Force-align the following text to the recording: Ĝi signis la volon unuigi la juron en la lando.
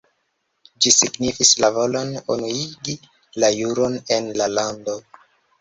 Ĝi 0.85 0.93
signis 0.93 1.51
la 1.65 1.69
volon 1.75 2.15
unuigi 2.37 2.97
la 3.45 3.53
juron 3.61 4.03
en 4.17 4.33
la 4.43 4.53
lando. 4.59 4.99